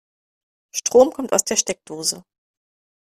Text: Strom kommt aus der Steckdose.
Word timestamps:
Strom 0.73 1.13
kommt 1.13 1.31
aus 1.31 1.43
der 1.45 1.57
Steckdose. 1.57 2.25